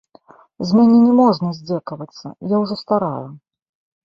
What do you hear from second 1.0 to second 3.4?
не можна здзекавацца, я ўжо старая.